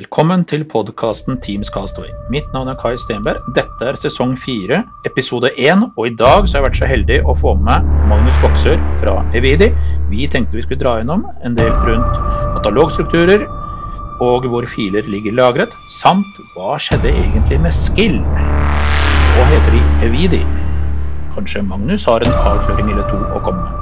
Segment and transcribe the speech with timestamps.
[0.00, 2.08] Velkommen til podkasten Teams Castaway.
[2.32, 3.42] Mitt navn er Kai Stenberg.
[3.52, 5.82] Dette er sesong fire, episode én.
[5.90, 9.18] Og i dag så har jeg vært så heldig å få med Magnus Goksør fra
[9.36, 9.68] Evidi.
[10.08, 12.16] Vi tenkte vi skulle dra gjennom en del rundt
[12.54, 13.44] katalogstrukturer
[14.24, 18.16] og hvor filer ligger lagret, samt hva skjedde egentlig med Skill?
[18.24, 20.40] Hva heter de Evidi?
[21.36, 23.79] Kanskje Magnus har en avsløring eller to å komme med?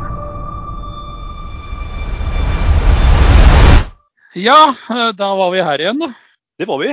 [4.35, 6.13] Ja, eh, da var vi her igjen, da.
[6.59, 6.93] Det var vi.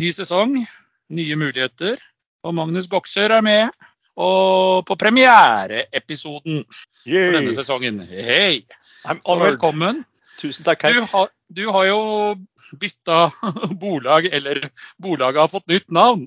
[0.00, 0.54] Ny sesong,
[1.12, 2.00] nye muligheter.
[2.46, 3.88] Og Magnus Goksør er med.
[4.20, 8.00] Og på premiereepisoden for denne sesongen.
[8.08, 8.64] Hei!
[9.04, 10.04] Så velkommen.
[10.40, 10.86] Tusen takk.
[10.88, 12.00] Du, har, du har jo
[12.80, 13.28] bytta
[13.82, 16.24] bolag, eller bolaget har fått nytt navn.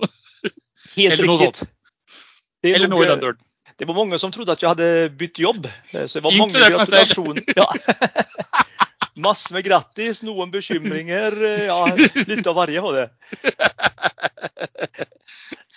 [0.94, 1.50] Helt eller.
[2.62, 3.40] Det, Eller noe i den døren.
[3.76, 5.66] det var mange som trodde at jeg hadde bytt jobb.
[5.90, 7.42] Så det var mange Inkludert meg selv.
[7.58, 7.66] Ja.
[9.22, 11.36] Masse med grattis, noen bekymringer.
[11.70, 11.80] Ja,
[12.26, 13.06] litt av varje var det.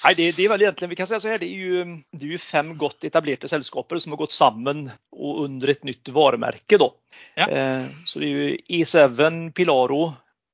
[0.08, 1.86] Nei, det, det er vel egentlig, vi kan si så her, det er, jo,
[2.16, 6.12] det er jo fem godt etablerte selskaper som har gått sammen og under et nytt
[6.16, 6.80] varemerke.
[6.80, 6.88] Da.
[7.36, 7.48] Ja.
[7.48, 10.04] Eh, så det er jo E7, Pilaro,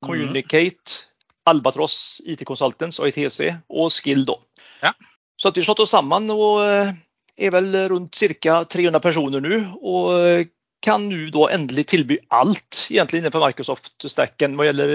[0.04, 1.04] Communicate,
[1.50, 4.24] Albatross IT Consultants, ITC og Skill.
[4.26, 4.40] Da.
[4.88, 4.94] Ja.
[5.38, 6.94] Så at vi har slått oss sammen og eh,
[7.38, 8.64] er vel rundt ca.
[8.64, 9.60] 300 personer nå.
[9.84, 10.48] Og eh,
[10.84, 14.94] kan nå da endelig tilby alt egentlig innenfor Microsoft-stacken hva gjelder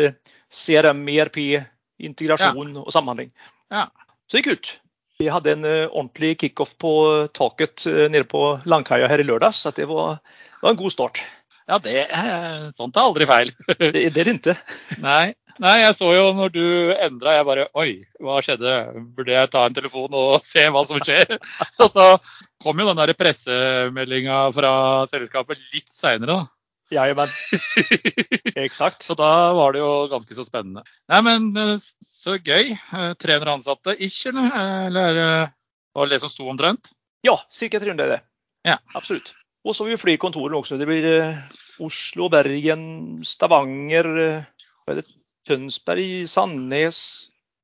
[0.52, 1.38] CRM, ERP,
[2.04, 3.32] integrasjon og samhandling.
[3.72, 3.88] Ja.
[4.28, 4.74] Så det gikk ut.
[5.18, 6.92] Vi hadde en eh, ordentlig kickoff på
[7.34, 10.20] taket eh, nede på Langkaia her i lørdag, så det var,
[10.62, 11.24] var en god start.
[11.68, 13.50] Ja, det er, sånt er aldri feil.
[13.66, 14.54] Det, det er det ikke.
[15.04, 15.34] Nei.
[15.58, 17.88] Nei, jeg så jo når du endra, jeg bare Oi,
[18.22, 18.74] hva skjedde?
[19.16, 21.34] Burde jeg ta en telefon og se hva som skjer?
[21.82, 22.06] Og så
[22.62, 24.72] kom jo den der pressemeldinga fra
[25.10, 26.46] selskapet litt seinere, da.
[26.94, 27.28] Ja, men
[28.64, 29.02] Eksakt.
[29.04, 30.86] Så da var det jo ganske så spennende.
[31.10, 32.72] Nei, men eh, så gøy.
[32.72, 34.54] Eh, 300 ansatte ikke, eller?
[34.86, 35.50] Eller eh,
[35.98, 36.92] var det det som sto omtrent?
[37.26, 37.82] Ja, ca.
[37.82, 38.20] 300 er det.
[38.68, 38.78] Ja.
[38.96, 39.34] Absolutt.
[39.66, 40.78] Og så har vi flere kontorer også.
[40.80, 41.42] Det blir eh,
[41.84, 42.86] Oslo, Bergen,
[43.26, 44.08] Stavanger,
[45.48, 45.56] eh, er?
[45.56, 47.00] Tønsberg, Sandnes,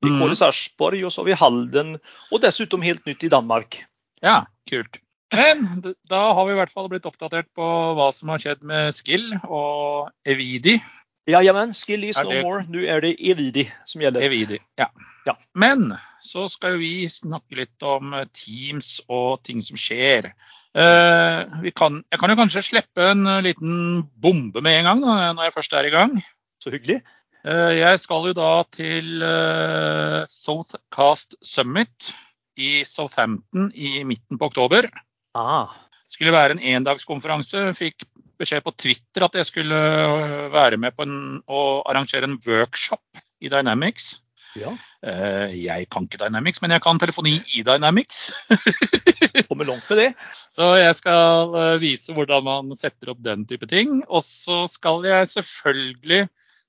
[0.03, 0.19] vi mm.
[0.21, 1.95] går Sarpsborg og så har vi Halden.
[2.31, 3.83] Og dessuten helt nytt i Danmark.
[4.23, 4.99] Ja, kult.
[5.35, 7.65] Men da har vi i hvert fall blitt oppdatert på
[7.97, 10.77] hva som har skjedd med Skill og Evidi.
[11.25, 12.65] Ja, jamen, skill is no det- more.
[12.69, 14.21] Nå er det Evidi som gjelder.
[14.21, 14.87] Evidi, ja.
[15.25, 15.33] Ja.
[15.55, 20.29] Men så skal vi snakke litt om eh, Teams og ting som skjer.
[20.75, 25.01] Eh, vi kan, jeg kan jo kanskje slippe en eh, liten bombe med en gang,
[25.01, 26.13] da, når jeg først er i gang.
[26.61, 27.01] Så hyggelig.
[27.45, 32.13] Eh, Jeg skal jo da til eh, Southcast Summit
[32.57, 34.87] i Southampton i midten på oktober.
[35.35, 35.73] Ah,
[36.09, 37.67] skulle være en endagskonferanse.
[37.77, 38.05] Fikk
[38.39, 41.05] beskjed på Twitter at jeg skulle øh, være med på
[41.51, 44.15] å arrangere en workshop i Dynamics.
[44.55, 44.71] ja.
[45.05, 48.31] Eh, Jeg kan ikke Dynamics, men jeg kan telefoni i Dynamics.
[49.49, 50.09] Kommer langt med det.
[50.55, 54.01] Så jeg skal eh, vise hvordan man setter opp den type ting.
[54.07, 56.23] Og så skal jeg selvfølgelig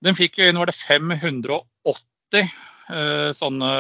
[0.05, 1.63] Den fikk inn var det 580
[2.37, 3.73] eh, sånne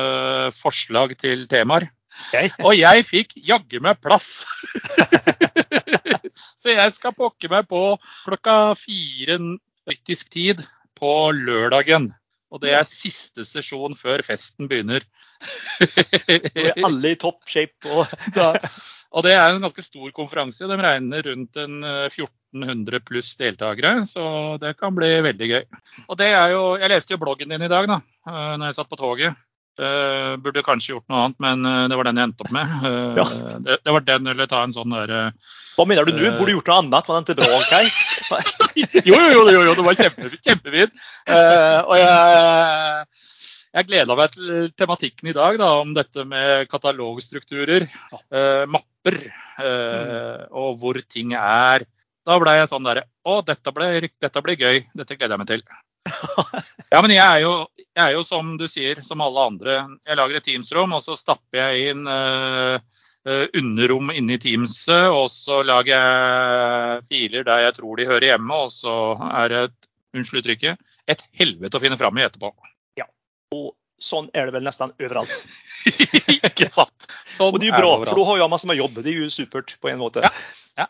[0.56, 1.91] forslag til temaer.
[2.28, 2.50] Okay.
[2.65, 4.47] Og jeg fikk jaggu meg plass.
[6.60, 7.82] Så jeg skal pokke meg på
[8.25, 9.38] klokka fire
[9.87, 10.65] britisk tid
[10.97, 12.10] på lørdagen.
[12.56, 15.05] Og det er siste sesjon før festen begynner.
[15.83, 17.84] Nå er alle i topp shape.
[17.93, 18.15] Og,
[19.27, 20.65] det er en ganske stor konferanse.
[20.65, 25.67] De regner rundt en eh, 1400 pluss deltakere, så det kan bli veldig gøy.
[26.06, 28.78] Og det er jo, Jeg leste jo bloggen din i dag da eh, når jeg
[28.81, 29.47] satt på toget.
[29.76, 32.70] Eh, burde kanskje gjort noe annet, men uh, det var den jeg endte opp med.
[32.81, 33.25] Uh, Ja.
[33.60, 36.31] det, det var den eller ta en sånn der eh, hva mener du nå?
[36.38, 37.09] Burde du gjort noe annet?
[37.10, 37.59] Var den til bra?
[37.69, 37.84] Kai?
[39.06, 41.03] Jo, jo, jo, jo, det var kjempe, kjempefint.
[41.28, 43.04] Og jeg,
[43.76, 47.87] jeg gleda meg til tematikken i dag da, om dette med katalogstrukturer,
[48.72, 49.19] mapper
[50.48, 51.84] og hvor ting er.
[52.26, 54.82] Da ble jeg sånn derre Å, dette blir gøy.
[54.97, 55.64] Dette gleder jeg meg til.
[56.93, 57.53] Ja, men jeg er, jo,
[57.83, 59.73] jeg er jo som du sier, som alle andre.
[60.06, 62.79] Jeg lager et Teams-rom, og så stapper jeg inn uh,
[63.58, 68.70] underrom inni Teamset, og så lager jeg filer der jeg tror de hører hjemme, og
[68.70, 68.94] så
[69.43, 70.79] er det, et- unnskyld uttrykket,
[71.11, 72.53] et helvete å finne fram i etterpå.
[73.03, 73.05] Ja,
[73.53, 75.35] Og sånn er det vel nesten overalt.
[76.47, 77.11] Ikke sant?
[77.29, 78.97] Sånn Og det er jo bra, er for da har jeg masse med jobb.
[79.03, 80.23] Det er jo supert på en måte.
[80.25, 80.31] Ja,
[80.79, 80.87] ja.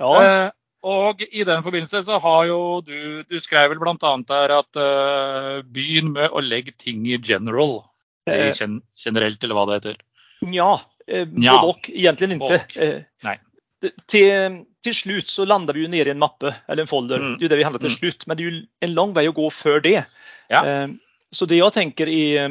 [0.00, 0.50] Ja, Eh,
[0.86, 3.94] og i den forbindelse så har jo du Du skrev vel bl.a.
[4.30, 7.80] her at uh, begynn med å legge ting i general.
[8.28, 8.52] Eh.
[8.52, 9.96] gen generelt, eller hva det heter.
[10.44, 11.56] Nja, eh, Nja.
[11.62, 11.94] både ikke.
[11.96, 12.60] Egentligen inte.
[12.76, 13.38] Eh, Nej.
[13.80, 17.18] Til, Till, till så lander vi jo nede i en mappe eller en folder.
[17.18, 17.38] Mm.
[17.38, 17.98] Det er jo det vi handler til Mm.
[17.98, 18.26] slut.
[18.26, 20.04] Men det er jo en lang vei å gå før det.
[20.50, 20.64] Ja.
[20.64, 20.88] Eh,
[21.32, 22.44] så det jeg tenker er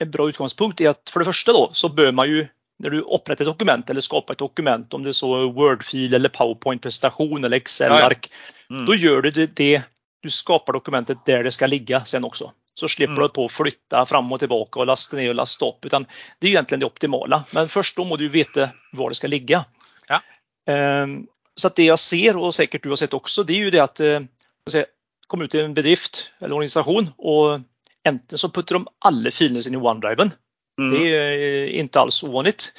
[0.00, 2.48] en bra utgangspunkt, er at for det første da, så bør man ju
[2.82, 6.32] när du oppretter et dokument eller skaper et dokument, om det er så Word-fil eller
[6.34, 8.26] PowerPoint-presentation eller Excel-ark,
[8.70, 8.86] mm.
[8.86, 9.82] då gjør du det, det,
[10.22, 12.50] du skapar dokumentet der det skal ligge sen også.
[12.74, 13.22] Så slipper mm.
[13.28, 15.86] du på å flytta fram og tilbake og laste ned og laste opp.
[15.86, 16.08] Utan
[16.40, 17.42] det er egentlig det optimale.
[17.54, 19.62] Men først da må du vite hvor det skal ligge.
[20.08, 20.22] Ja.
[20.66, 21.20] Um,
[21.54, 24.02] så det jeg ser og sikkert du har sett også, det er jo det at
[24.02, 24.84] uh,
[25.30, 27.62] kom ut i en bedrift eller organisation og
[28.08, 30.32] enten så putter de alle filene sine i OneDriven.
[30.78, 30.92] Mm.
[30.92, 32.72] Det är inte alls ovanligt.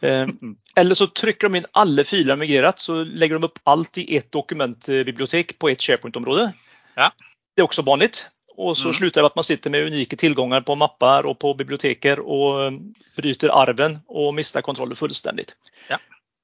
[0.00, 4.16] Um, eller så trycker de in alla filer migrerat så lägger de upp allt i
[4.16, 6.52] ett dokumentbibliotek på ett SharePoint-område.
[6.94, 7.12] Ja.
[7.56, 8.30] Det är också vanligt.
[8.56, 8.94] Och så mm.
[8.94, 12.72] slutar det med att man sitter med unika tillgångar på mappar och på biblioteker och
[13.16, 15.56] bryter arven och mister kontrollen fullständigt.
[15.88, 15.98] Ja.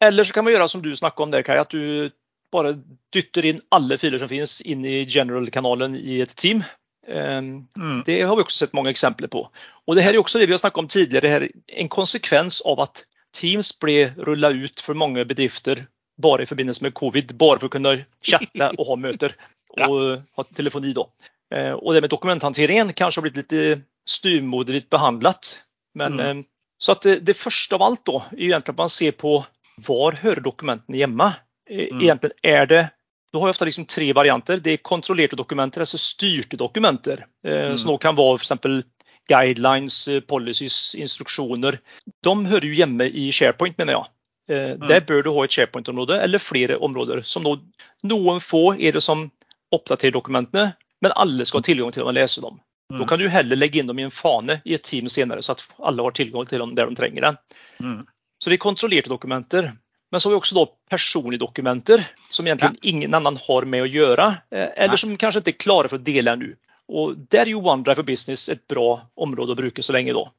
[0.05, 2.11] Eller så kan man göra som du snackade om där Kaj, att du
[2.53, 2.73] bara
[3.13, 6.65] dytter in alla filer som finns in i general-kanalen i ett team.
[7.11, 8.03] Ehm, mm.
[8.07, 9.51] Det har vi också sett många exempel på.
[9.87, 11.89] Och det här är också det vi har snackat om tidigare, det här är en
[11.89, 13.05] konsekvens av att
[13.41, 15.87] Teams blev rulla ut för många bedrifter
[16.23, 19.31] bara i förbindelse med covid, bara för att kunna chatta och ha möten
[19.69, 20.23] och ja.
[20.37, 21.11] ha telefoni då.
[21.55, 25.61] Ehm, och det med dokumenthanteringen kanske har blivit lite styrmoderligt behandlat.
[25.95, 26.45] Men mm.
[26.79, 29.45] Så att det, det, första av allt då är egentligen att man ser på
[29.87, 31.35] var hör dokumenten hemma?
[31.71, 32.03] egentlig mm.
[32.03, 32.91] Egentligen är det,
[33.33, 34.57] då har ofta liksom tre varianter.
[34.57, 37.27] Det är kontrollerade dokumenter, alltså styrte dokumenter.
[37.47, 37.79] Mm.
[37.79, 38.83] Som då kan vara för exempel
[39.29, 41.81] guidelines, eh, policies, instruksjoner.
[42.23, 44.07] De hører jo hjemme i SharePoint mener jeg.
[44.51, 44.79] Mm.
[44.79, 47.23] bør bör du ha et SharePoint-område eller flere områder.
[47.23, 47.61] som
[48.03, 49.31] någon få er det som
[49.71, 52.59] oppdaterer dokumentene, men alle skal ha tilgang til å lese dem.
[52.93, 52.99] Mm.
[52.99, 55.53] Da kan du heller legge inn dem i en fane i et team senere, så
[55.53, 57.37] at alle har tilgang til dem der de trenger det.
[57.79, 58.03] Mm.
[58.43, 59.73] Så det er kontrollerte dokumenter.
[60.11, 62.89] Men så har vi också då personliga dokumenter som egentligen ja.
[62.89, 66.05] ingen annan har med att göra eh, eller som kanske inte är klara för att
[66.05, 66.57] dela nu.
[66.89, 70.33] Och där är ju OneDrive for Business ett bra område att bruka så länge då.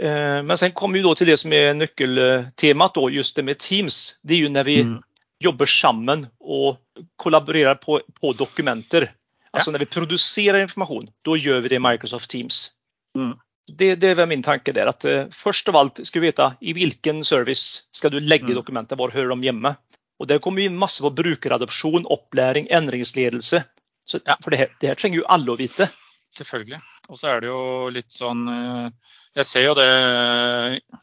[0.00, 3.58] Eh, men sen kommer vi då till det som är nyckeltemat då, just det med
[3.58, 4.18] Teams.
[4.22, 5.02] Det är ju när vi mm.
[5.38, 6.76] jobbar sammen och
[7.16, 9.12] kollaborerar på, på dokumenter.
[9.50, 9.72] Alltså ja.
[9.72, 12.70] när vi producerar information, då gör vi det i Microsoft Teams.
[13.16, 13.36] Mm
[13.66, 14.86] det, det är min tanke der.
[14.86, 18.54] att eh, först av allt ska vi veta i vilken service ska du lägga mm.
[18.54, 19.74] dokumenten, var hör de hemma?
[20.18, 23.64] Och där kommer ju massor av brukeradopsjon, opplæring, endringsledelse.
[24.04, 24.38] Så, ja.
[24.42, 25.88] For det her, det her trenger jo alle å vite.
[26.36, 26.80] Selvfølgelig.
[27.08, 28.90] Og så er det jo litt sånn eh,
[29.34, 29.88] Jeg ser jo det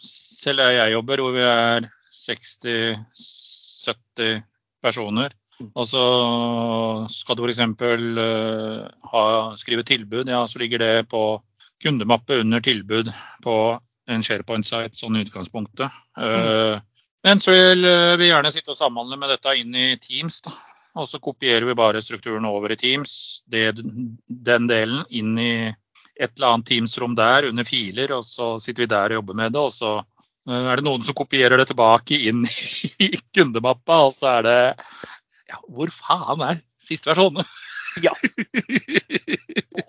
[0.05, 4.41] selv der jeg jobber, hvor vi er 60-70
[4.81, 5.29] personer.
[5.59, 5.71] Mm.
[5.73, 6.03] Og så
[7.11, 7.59] skal du f.eks.
[9.09, 11.41] Uh, skrive tilbud, ja, så ligger det på
[11.83, 13.11] kundemappe under tilbud
[13.43, 13.55] på
[14.09, 15.93] en SharePoint-site sånn i utgangspunktet.
[16.17, 16.81] Mm.
[17.23, 17.85] Men så vil
[18.17, 20.39] vi gjerne sitte og samhandle med dette inn i Teams.
[20.45, 20.53] Da.
[20.97, 23.71] Og så kopierer vi bare strukturen over i Teams, det,
[24.27, 25.53] den delen, inn i
[26.19, 28.11] et eller annet Teams-rom der under filer.
[28.17, 29.63] Og så sitter vi der og jobber med det.
[29.63, 32.43] Og så eh, er det noen som kopierer det tilbake inn
[32.99, 34.01] i kundemappa.
[34.09, 34.59] Og så er det
[35.49, 37.43] ja, Hvor faen er siste versjon?
[38.01, 38.13] Ja.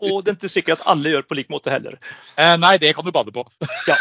[0.01, 1.99] Og det er ikke sikkert at alle gjør på lik måte heller.
[2.37, 3.45] Eh, nei, det kan du bade på.
[3.87, 3.97] Ja.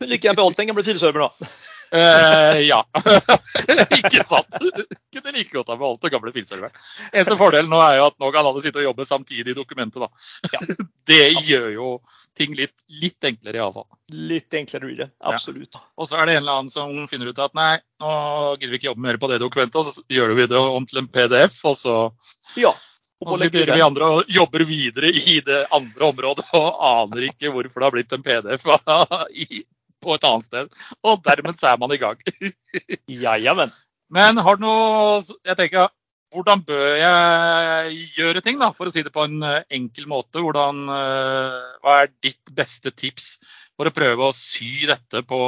[0.00, 1.46] Lika gärna behållit den gamla filservern då.
[1.94, 2.82] Uh, ja.
[3.98, 4.58] ikke sant.
[5.12, 6.74] Kunne like godt ha beholdt det gamle filserveren.
[7.12, 10.04] Eneste fordelen nå er jo at nå kan alle sitte og jobbe samtidig i dokumentet.
[10.04, 10.10] da.
[10.52, 10.62] Ja.
[11.08, 11.90] Det gjør jo
[12.36, 13.86] ting litt, litt enklere, altså.
[14.12, 15.72] Litt enklere blir det, absolutt.
[15.72, 15.80] Ja.
[15.96, 18.10] Og så er det en eller annen som finner ut at nei, nå
[18.58, 21.00] gidder vi ikke jobbe mer på det dokumentet, og så gjør vi det om til
[21.00, 21.96] en PDF, og så
[22.60, 22.74] ja.
[23.24, 27.50] Og så begynner vi andre og jobber videre i det andre området og aner ikke
[27.50, 28.68] hvorfor det har blitt en PDF
[29.48, 29.64] i
[30.04, 30.72] på et annet sted.
[31.06, 32.20] Og dermed så er man i gang.
[33.24, 33.72] Jajamän.
[34.08, 35.90] Men har du noe Jeg tenker,
[36.32, 40.42] hvordan bør jeg gjøre ting, da, for å si det på en eh, enkel måte?
[40.44, 43.36] Hvordan, eh, hva er ditt beste tips
[43.78, 45.40] for å prøve å sy dette på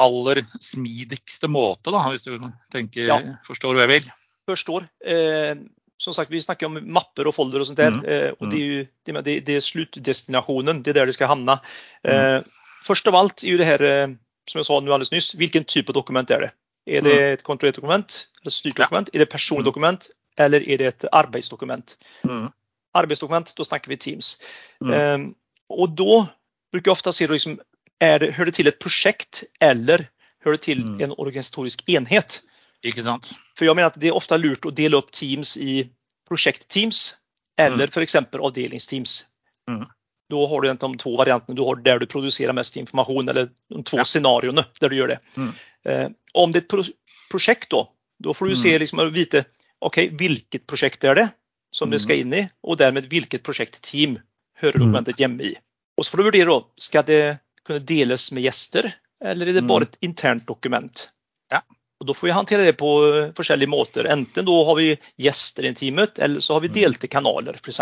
[0.00, 2.34] aller smidigste måte, da, hvis du
[2.74, 3.18] tenker, ja.
[3.46, 4.12] forstår hva jeg vil?
[4.50, 4.86] Forstår.
[5.06, 5.54] Eh,
[6.02, 7.94] som sagt, vi snakker om mapper og folder og sånt der.
[7.94, 8.02] Mm.
[8.04, 10.82] Eh, og det er jo det, det, det er sluttdestinasjonen.
[10.84, 11.58] Det er der de skal havne.
[12.06, 12.46] Mm.
[12.84, 14.08] Först av alt i det här, eh,
[14.50, 16.50] som jeg sa nå alldeles nyss, hvilken typ av dokument er det?
[16.86, 19.08] Er det et kontrollert dokument, eller styrt dokument?
[19.12, 20.10] Är det personlig dokument?
[20.36, 21.96] eller er det et arbeidsdokument?
[22.24, 22.48] Mm.
[22.94, 24.36] Arbeidsdokument, da snakker vi Teams.
[24.80, 25.34] Um,
[25.70, 26.26] da
[26.72, 27.58] bruker jeg ofte se, liksom,
[28.00, 30.08] är det, Hører det til et projekt eller
[30.44, 31.00] hører det til mm.
[31.00, 32.42] en organisatorisk enhet?
[32.84, 33.32] Ikke sant?
[33.56, 35.86] For jeg mener at det er ofte lurt å dele opp Teams i
[36.28, 37.14] prosjektteams
[37.58, 37.94] eller mm.
[37.94, 38.16] f.eks.
[38.16, 39.22] avdelingsteams.
[39.70, 39.86] Mm.
[40.30, 41.56] Då har du de två varianterna.
[41.56, 44.04] Du har där du producerar mest information eller de två ja.
[44.04, 45.18] scenarierna där du gör det.
[45.36, 45.52] Mm.
[45.84, 46.84] Eh, om det är ett pro
[47.30, 47.88] projekt då,
[48.18, 48.62] då får du mm.
[48.62, 49.44] se liksom, vite,
[49.78, 51.28] okej, okay, vilket projekt är det?
[51.74, 52.00] som det Mm.
[52.00, 54.18] skal inn i, og dermed hvilket prosjektteam
[54.60, 54.84] hører Mm.
[54.86, 55.56] dokumentet hjemme i.
[55.98, 58.92] Og så får du vurdere da, skal det kunne deles med gjester,
[59.24, 59.68] eller er det Mm.
[59.68, 61.10] bare et internt dokument?
[61.50, 61.62] Ja.
[62.00, 64.06] Og Da får vi håndtere det på eh, forskjellige måter.
[64.06, 66.74] Enten da har vi gjester i teamet, eller så har vi Mm.
[66.74, 67.80] delte kanaler f.eks.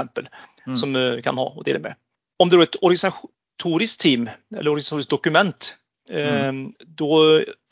[0.67, 0.77] Mm.
[0.77, 1.95] som vi kan ha å dele med.
[2.43, 5.69] Om det er et organisatorisk team eller organisatorisk dokument,
[6.11, 6.53] eh,
[6.99, 7.11] da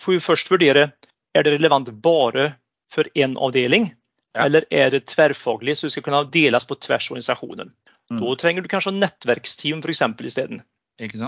[0.01, 0.91] får vi først vurdere
[1.35, 2.53] er det relevant bare
[2.91, 3.91] for én avdeling,
[4.35, 4.45] Ja.
[4.47, 7.73] eller er det tverrfaglig så det skal kunne deles på tvers av organisasjonen.
[8.11, 8.21] Mm.
[8.23, 10.03] Da trenger du kanskje nettverksteam f.eks.
[10.27, 10.63] isteden,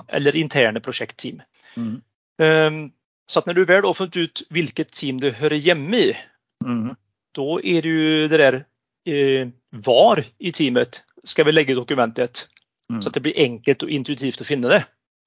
[0.09, 1.43] eller interne prosjektteam.
[1.77, 2.03] Mm.
[2.39, 2.91] Eh,
[3.29, 6.17] Så at når du vel har funnet ut hvilket team du hører hjemme i,
[6.65, 6.97] Mm.
[7.35, 8.65] da er det jo det der
[9.07, 12.49] eh, var i teamet skal vi legge dokumentet.
[12.93, 13.03] Mm.
[13.03, 14.83] Så att det blir enkelt og intuitivt å finne det.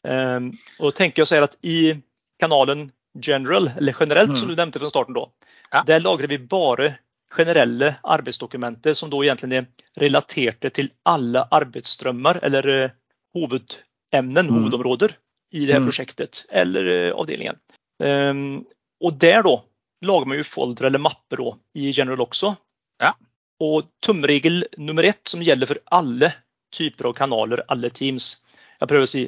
[0.08, 1.96] Um, og tenker jeg så her at I
[2.40, 4.38] kanalen general, eller generelt, Mm.
[4.38, 5.26] som du nämnde fra starten, da,
[5.72, 5.84] Ja.
[5.88, 6.98] der lagrer vi bare
[7.36, 9.68] generelle arbeidsdokumenter som da egentlig er
[10.00, 12.90] relaterte til alle arbeidsstrømmer eller uh,
[13.36, 14.54] hovedemnen, Mm.
[14.54, 15.16] hovedområder,
[15.54, 15.88] i det her Mm.
[15.90, 17.58] prosjektet eller uh, avdelingen.
[18.00, 18.66] Um,
[19.02, 19.56] og der da
[20.04, 22.58] lager man jo folder eller mapper da, i general også.
[23.02, 23.14] Ja.
[23.62, 26.34] Og tumregel nummer ett som gjelder for alle
[26.76, 28.34] typer av kanaler, alle teams.
[28.82, 29.26] Jeg prøver å si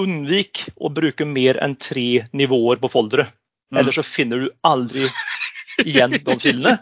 [0.00, 3.28] unnvik å bruke mer enn tre nivåer på foldere.
[3.72, 3.80] Mm.
[3.80, 5.06] Ellers så finner du aldri
[5.84, 6.76] igjen de filene.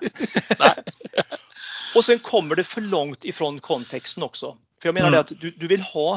[1.96, 4.54] og så kommer det for langt ifrån konteksten også.
[4.82, 5.16] For jeg mener Mm.
[5.16, 6.08] det at du, du vil ha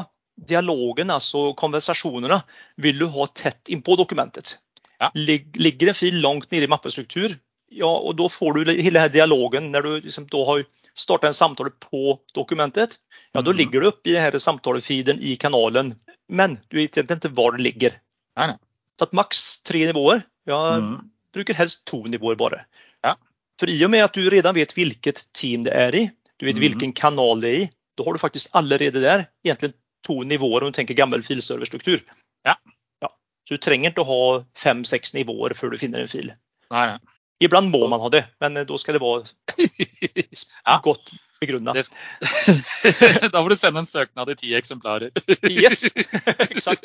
[0.48, 2.42] dialogen, altså konversasjonene,
[2.76, 4.58] vil du ha tett innpå dokumentet.
[4.98, 5.10] Ja.
[5.14, 7.34] Ligger en fil langt nede i mappestruktur,
[7.68, 11.28] ja, och då får du hela den här dialogen när du liksom då har startat
[11.28, 12.90] en samtale på dokumentet.
[13.32, 13.58] Ja, då Mm.
[13.58, 15.94] ligger du oppe i den här samtalsfeeden i kanalen,
[16.28, 17.90] men du vet egentligen inte var det ligger.
[18.36, 18.56] Nej, nej.
[18.98, 20.22] Så att max tre nivåer.
[20.44, 21.00] Jag Mm.
[21.32, 22.60] brukar helst to nivåer bara.
[23.00, 23.16] Ja.
[23.60, 26.54] För i och med att du redan vet vilket team det är i, du vet
[26.56, 26.60] Mm.
[26.60, 29.72] vilken kanal det är i, då har du faktiskt allerede där egentligen
[30.06, 32.04] to nivåer om du tänker gammal filserverstruktur.
[32.42, 32.56] Ja.
[33.00, 33.08] ja.
[33.48, 36.32] Så du trenger inte ha fem, sex nivåer før du finner en fil.
[36.70, 36.98] Nei, nei.
[37.40, 39.22] Ibland må man ha det, men da då ska det vara
[40.64, 40.80] Ja.
[40.82, 41.74] godt begrunnet.
[41.74, 45.10] Det- da får du sende en søknad i ti eksemplarer.
[45.50, 45.84] Yes,
[46.50, 46.84] exakt.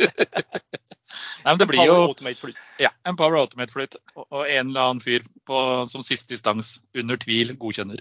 [1.44, 2.58] Nei, men det blir Power jo Automate flyt.
[2.82, 5.58] ja, en Power Automate-flytt og og en eller annen fyr på,
[5.90, 8.00] som siste instans under tvil godkjenner.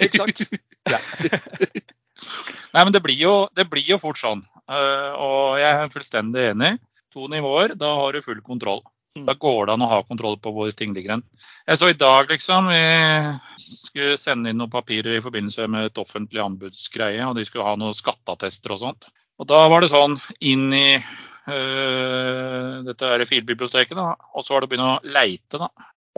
[0.00, 0.42] Exakt.
[0.90, 0.98] Ja.
[2.74, 4.42] Nei, men det blir jo, det blir jo fort sånn.
[4.68, 6.74] Eh, og jeg er fullstendig enig.
[7.14, 8.82] To nivåer, da har du full kontroll.
[9.18, 9.24] Mm.
[9.26, 11.24] Da går det an å ha kontroll på hvor ting ligger hen.
[11.66, 15.98] Jeg så i dag, liksom, vi skulle sende inn noen papirer i forbindelse med et
[15.98, 19.10] offentlig anbudsgreie, og de skulle ha noen skatteattester og sånt.
[19.40, 20.14] Og da var det sånn
[20.46, 25.58] inn i øh, dette er filbiblioteket, da, og så var det å begynne å leite,
[25.58, 25.70] da.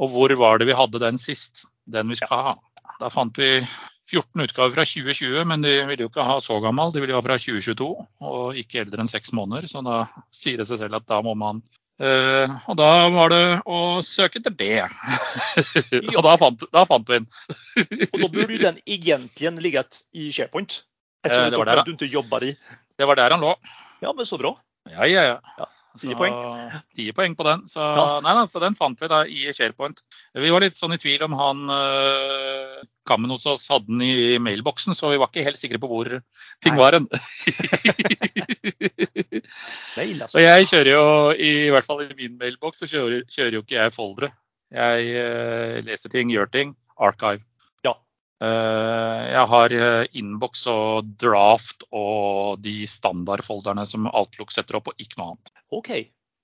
[0.02, 1.64] Og hvor var det vi hadde den sist?
[1.88, 2.54] Den vi skal ha.
[3.00, 3.54] Da fant vi
[4.12, 6.92] 14 utgaver fra 2020, men de ville jo ikke ha så gammel.
[6.92, 7.88] De ville ha fra 2022,
[8.28, 9.68] og ikke eldre enn seks måneder.
[9.70, 10.02] Så da
[10.34, 11.62] sier det seg selv at da må man
[12.00, 14.86] eh, Og da var det å søke etter det.
[16.16, 17.28] og da fant, da fant vi den.
[18.08, 20.82] og da burde den egentlig ligget i SharePoint.
[21.26, 22.56] Eh, det det var der, i.
[22.98, 23.54] Det var der han lå.
[24.02, 24.56] Ja, men så bra.
[24.90, 25.40] Ja, ja, ja.
[25.58, 26.34] Ja, 10 poeng.
[26.96, 27.66] Ti poeng på den.
[27.70, 28.20] Så, Ja.
[28.24, 30.00] nei, nei, så den fant vi da i SharePoint.
[30.34, 34.38] Vi var litt sånn i tvil om han uh, Kammen hos oss hadde den i
[34.42, 36.10] mailboksen, så vi var ikke helt sikre på hvor
[36.62, 36.78] ting Nei.
[36.78, 37.06] var hen.
[40.32, 43.78] Og jeg kjører jo, i hvert fall i min mailboks, så kjører, kjører jo ikke
[43.78, 44.32] jeg foldere.
[44.72, 46.76] Jeg uh, leser ting, gjør ting.
[46.98, 47.42] Archive.
[48.42, 54.98] Eh, jeg har uh, innboks og draft og de standardfolderne som Outlook setter opp, og
[55.02, 55.52] ikke noe annet.
[55.70, 55.90] Ok.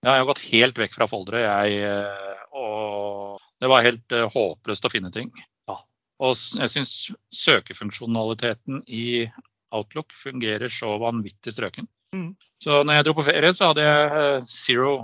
[0.04, 1.80] Ja, jeg har gått helt vekk fra foldere, jeg.
[1.82, 5.32] eh, Og det var helt eh, håpløst å finne ting.
[5.66, 5.80] Ja.
[6.22, 6.92] Og jeg syns
[7.34, 9.26] søkefunksjonaliteten i
[9.74, 11.88] Outlook fungerer så vanvittig strøken.
[12.14, 12.30] Mm.
[12.62, 14.94] Så når jeg dro på ferie, så hadde jeg eh, zero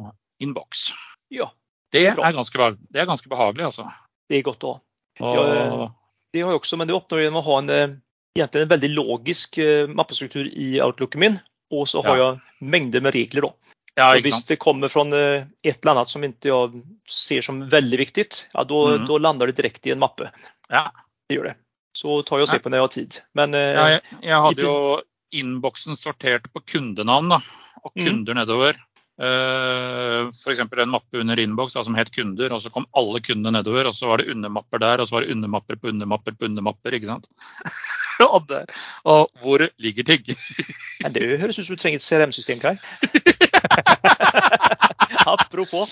[0.43, 0.93] inbox.
[1.35, 1.51] Ja,
[1.93, 3.91] Det er ganske, det er ganske behagelig, altså.
[4.31, 4.81] det er godt òg.
[5.23, 5.91] Og,
[6.35, 7.91] Det har jag också, men det oppnår ju genom å ha en, eh,
[8.39, 11.37] egentligen en veldig logisk eh, mappestruktur i Outlooken min.
[11.71, 12.25] Og så har Ja.
[12.33, 13.53] jeg mengder med regler da.
[13.97, 17.99] ja, og hvis det kommer fra et eller annet som ikke jeg ser som veldig
[18.01, 18.25] viktig,
[18.55, 19.07] ja, da Mm.
[19.07, 20.31] då landar det direkte i en mappe.
[20.69, 20.91] Ja.
[21.29, 21.55] Det gjør det.
[21.97, 23.21] Så tar jeg og ser på når jeg har tid.
[23.35, 25.01] Men eh, jeg, jeg hadde jo
[25.33, 27.41] innboksen sortert på kundenavn da,
[27.85, 28.05] og Mm.
[28.07, 28.75] kunder nedover.
[29.15, 30.61] Uh, F.eks.
[30.61, 33.87] en mappe under innboks som het kunder, og så kom alle kundene nedover.
[33.91, 36.97] Og så var det undermapper der, og så var det undermapper på undermapper på undermapper.
[36.99, 37.29] ikke sant?
[38.27, 38.65] og, det,
[39.05, 40.35] og hvor ligger ting?
[41.05, 42.77] men det høres ut som du trenger et CRM-system, Kai.
[45.25, 45.89] Apropos.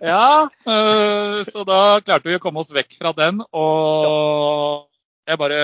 [0.00, 3.40] ja, eh, så da klarte vi å komme oss vekk fra den.
[3.56, 4.86] Og
[5.26, 5.60] jeg bare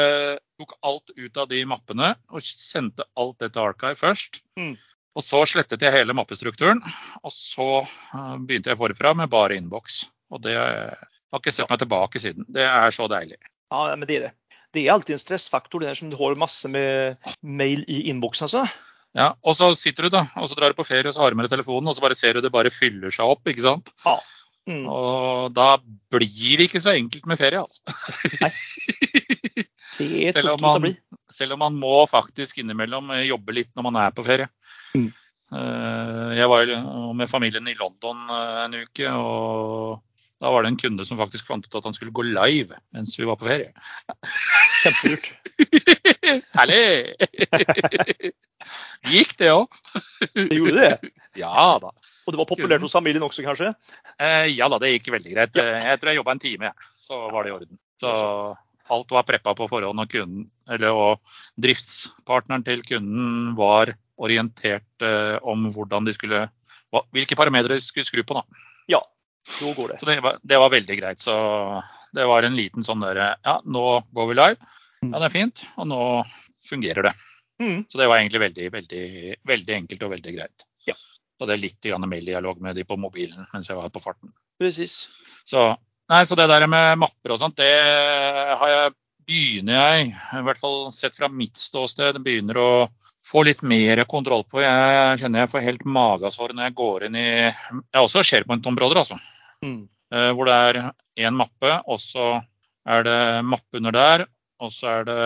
[0.58, 4.42] tok alt ut av de mappene og sendte alt det til Archive først.
[4.58, 4.74] Mm.
[5.12, 6.80] Og så slettet jeg hele mappestrukturen,
[7.20, 10.06] og så eh, begynte jeg forfra med bare innboks.
[10.32, 12.46] Og det jeg har ikke sett meg tilbake siden.
[12.48, 13.36] Det er så deilig.
[13.72, 14.32] Ja, men det er det.
[14.72, 18.48] Det er alltid en stressfaktor det der som du har masse med mail i inboxen.
[18.48, 18.64] Altså.
[19.12, 21.32] Ja, Og så sitter du da, og så drar du på ferie og så har
[21.32, 23.44] du med deg telefonen, og så bare ser du det bare fyller seg opp.
[23.48, 23.92] ikke sant?
[24.70, 24.86] Mm.
[24.88, 25.74] Og da
[26.14, 27.82] blir det ikke så enkelt med ferie, altså.
[28.40, 28.52] Nei.
[29.98, 30.94] Det er Selv å bli.
[31.34, 34.48] Selv om man må faktisk innimellom eh, jobbe litt når man er på ferie.
[34.96, 35.08] Mm.
[35.52, 36.72] Eh, Jeg var
[37.18, 40.00] med familien i London eh, en uke, og
[40.42, 43.14] da var det en kunde som faktisk fant ut at han skulle gå live mens
[43.20, 43.70] vi var på ferie.
[44.82, 45.28] Kjempelurt.
[46.56, 47.14] Herlig!
[49.12, 49.76] Gikk det òg?
[50.34, 51.12] Det gjorde det.
[51.38, 51.90] Ja da.
[52.22, 53.72] Og det var populært hos familien også, kanskje?
[54.18, 55.56] Eh, Ja da, det gikk veldig greit.
[55.58, 56.90] Jeg tror jeg jobba en time, jeg.
[57.02, 57.78] så var det i orden.
[58.02, 58.12] Så
[58.90, 65.36] alt var preppa på forhånd, og, kunden, eller, og driftspartneren til kunden var orientert eh,
[65.42, 66.44] om hvordan de skulle,
[66.92, 68.38] hva, hvilke parametere de skulle skru på.
[68.38, 68.68] Da.
[68.90, 69.02] Ja,
[69.46, 70.00] så går det.
[70.00, 71.22] Så det var, det var veldig greit.
[71.22, 71.34] Så
[72.14, 74.72] det var en liten sånn derre Ja, nå går vi live.
[75.02, 75.64] Ja, det er fint.
[75.80, 76.02] Og nå
[76.68, 77.14] fungerer det.
[77.62, 77.84] Mm.
[77.88, 79.06] Så det var egentlig veldig, veldig,
[79.48, 80.66] veldig enkelt og veldig greit.
[80.88, 80.96] Ja.
[81.38, 84.32] Så det er litt maildialog med de på mobilen mens jeg var på farten.
[84.62, 85.08] Precis.
[85.44, 85.72] Så,
[86.10, 87.70] nei, så det der med mapper og sånt, det
[88.58, 88.94] har jeg,
[89.28, 92.70] begynner jeg, i hvert fall sett fra mitt ståsted, begynner å
[93.26, 94.60] få litt mer kontroll på.
[94.64, 97.54] Jeg kjenner jeg får helt magesår når jeg går inn i Jeg
[97.94, 99.18] har også SharePoint-områder, altså.
[99.62, 99.84] Mm.
[100.14, 100.80] eh, Hvor det er
[101.28, 102.32] én mappe, og så
[102.88, 104.26] er det mappe under der.
[104.62, 105.20] Og så er det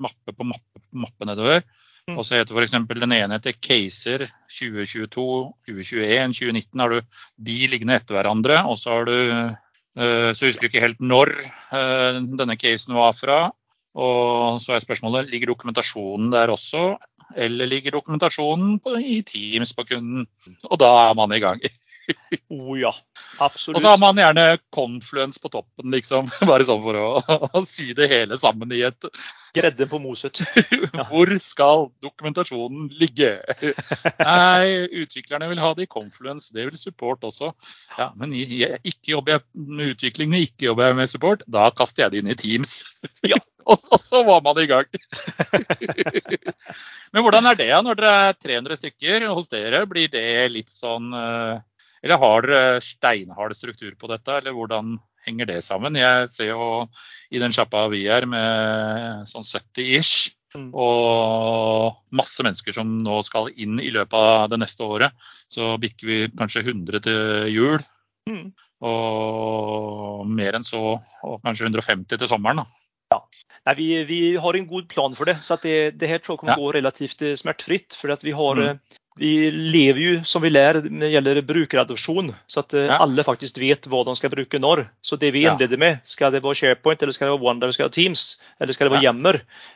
[0.00, 1.64] mappe på mappe på mappe nedover.
[2.08, 2.16] Mm.
[2.16, 2.76] Og så heter f.eks.
[2.88, 5.26] den ene heter Caser 2022,
[5.68, 6.80] 2021, 2019.
[6.80, 7.18] Har du
[7.50, 8.62] de liggende etter hverandre.
[8.68, 9.16] Og så har du
[9.98, 13.40] eh, Så husker du ikke helt når eh, denne casen var fra.
[13.98, 16.94] Og så er spørsmålet ligger dokumentasjonen der også,
[17.34, 20.28] eller ligger dokumentasjonen på, i Teams på kunden?
[20.70, 21.62] Og da er man i gang.
[22.50, 22.90] Oh ja,
[23.40, 26.30] Og så har man gjerne Confluence på toppen, liksom.
[26.50, 27.08] Bare sånn for å,
[27.60, 29.10] å sy det hele sammen i et
[29.50, 30.38] Gredde på moset.
[31.08, 33.32] Hvor skal dokumentasjonen ligge?
[34.20, 37.50] Nei, utviklerne vil ha det i Confluence, det vil support også.
[37.98, 41.42] Ja, Men jeg, ikke jobber jeg med utvikling, ikke jobber jeg med support.
[41.50, 42.76] Da kaster jeg det inn i Teams.
[43.26, 43.40] Ja.
[43.66, 44.86] og, og så var man i gang.
[47.12, 49.82] Men hvordan er det når dere er 300 stykker hos dere?
[49.90, 50.24] Blir det
[50.54, 51.58] litt sånn eh,
[52.02, 55.94] Eller har dere steinhard struktur på dette, eller hvordan henger det sammen?
[56.00, 56.88] Jeg ser jo
[57.30, 60.72] i den sjappa vi er med sånn 70 ish, Mm.
[60.74, 65.12] og masse mennesker som nå skal inn i løpet av det neste året,
[65.46, 67.78] så bikker vi kanskje 100 til jul.
[68.28, 68.48] Mm.
[68.82, 70.80] Og mer enn så,
[71.22, 72.64] og kanskje 150 til sommeren.
[73.10, 73.20] Da.
[73.66, 76.42] Nej, vi, vi har en god plan for det, så det, det her tror jeg
[76.42, 76.62] kommer Ja.
[76.64, 77.94] gå relativt smertefritt.
[77.94, 78.80] for vi, har, Mm.
[79.20, 82.92] Vi lever ju som vi lär när det gäller brukaradoption, så att eh, Ja.
[82.92, 84.88] alla faktiskt vet vad de ska bruka når.
[85.00, 85.58] Så det vi Ja.
[85.78, 88.42] med, ska det vara SharePoint eller ska det vara OneDrive, eller ska det vara Teams
[88.60, 89.08] eller ska det vara Ja.
[89.10, 89.34] Yammer?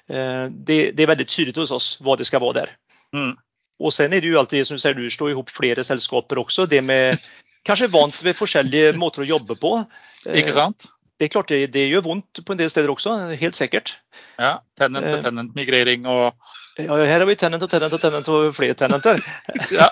[0.09, 2.71] Eh, Det, det är väldigt tydligt hos oss vad det ska vara där.
[3.13, 3.37] Mm.
[3.79, 6.67] Och sen är det ju alltid som du säger, du slår ihop flera sällskaper också.
[6.67, 7.19] Det med
[7.65, 9.85] kanske vant ved forskjellige måter å jobbe på.
[10.27, 10.85] Eh, Ikke sant?
[11.19, 13.93] Det er klart det, det gjør vondt på en del steder også, helt sikkert.
[14.39, 15.23] Ja, Tenant til Eh.
[15.23, 16.33] tenant-migrering og
[16.79, 19.21] Ja, her har vi tenant og tenant og tenant og flere tenanter.
[19.79, 19.91] ja.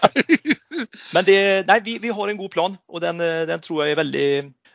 [1.15, 1.37] Men det,
[1.69, 4.27] nei, vi, vi har en god plan, og den, eh, den tror jeg er veldig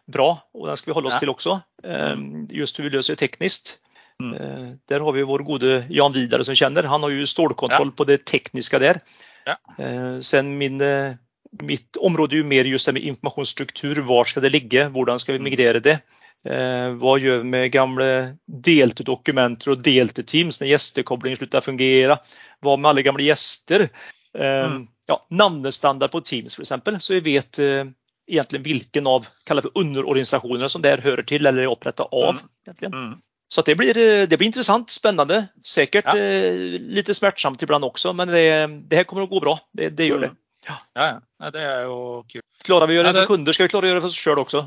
[0.07, 0.29] bra.
[0.55, 1.23] Og den skal vi holde oss Ja.
[1.25, 1.57] til også.
[1.83, 3.75] Um, Just hur vi løser det teknisk.
[4.23, 4.31] Mm.
[4.33, 6.87] Uh, Der har vi vår gode Jan Vidare som kjenner.
[6.89, 9.01] Han har jo stålkontroll på det tekniske der.
[9.47, 9.57] Ja.
[9.77, 10.79] Eh, Sen min,
[11.63, 14.01] mitt område er jo mer just det med informasjonsstruktur.
[14.07, 14.87] Hvor skal det ligge?
[14.95, 15.49] Hvordan skal vi Mm.
[15.51, 15.99] migrere det?
[16.45, 21.65] Eh, Hva gjør vi med gamle delte dokumenter og delte teams når gjestekoblingen slutter å
[21.65, 22.19] fungere?
[22.61, 23.89] Hva med alle gamle gjester?
[24.33, 24.87] Eh, Mm.
[25.07, 27.85] Ja, navnestandard på Teams for eksempel, så vi vet eh,
[28.27, 29.63] egentlig hvilken av kallar
[30.69, 32.35] som der hører til eller er opprettet av.
[32.35, 32.49] Mm.
[32.67, 32.93] egentligen.
[32.93, 33.21] Mm.
[33.49, 36.17] Så det, blir, eh, det blir intressant, spännande, säkert Ja.
[36.17, 39.59] eh, lite smärtsamt ibland också, men det, det här kommer att gå bra.
[39.71, 40.31] Det, det gör det.
[40.67, 41.49] Ja, ja.
[41.53, 42.43] Det er jo kult.
[42.67, 44.19] Klarer vi å gjøre det for kunder skal vi klare å gjøre det for oss
[44.19, 44.61] sjøl også.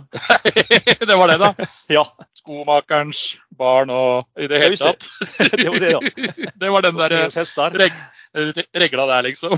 [1.10, 1.50] det var det, da.
[1.96, 2.04] Ja,
[2.38, 3.22] Skomakerens
[3.60, 5.10] barn og i det hele tatt.
[5.58, 6.00] det var det ja.
[6.62, 7.16] Det var den der
[7.82, 8.00] reg
[8.78, 9.56] regla der, liksom.